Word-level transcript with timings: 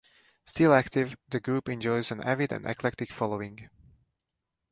Still 0.47 0.73
active, 0.73 1.15
the 1.29 1.39
group 1.39 1.69
enjoys 1.69 2.09
an 2.09 2.21
avid 2.23 2.51
and 2.51 2.65
eclectic 2.65 3.13
following. 3.13 3.69